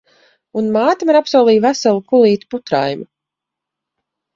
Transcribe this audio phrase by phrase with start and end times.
[0.61, 3.11] Un māte man apsolīja veselu kulīti putraimu.